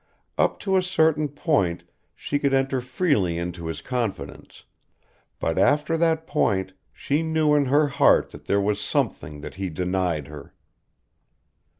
Up 0.35 0.57
to 0.61 0.75
a 0.77 0.81
certain 0.81 1.27
point 1.27 1.83
she 2.15 2.39
could 2.39 2.55
enter 2.55 2.81
freely 2.81 3.37
into 3.37 3.67
his 3.67 3.83
confidence, 3.83 4.63
but 5.39 5.59
after 5.59 5.95
that 5.95 6.25
point 6.25 6.71
she 6.91 7.21
knew 7.21 7.53
in 7.53 7.65
her 7.65 7.85
heart 7.85 8.31
that 8.31 8.45
there 8.45 8.59
was 8.59 8.81
something 8.81 9.41
that 9.41 9.53
he 9.61 9.69
denied 9.69 10.27
her. 10.27 10.55